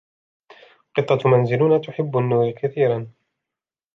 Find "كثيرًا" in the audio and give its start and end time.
2.53-3.07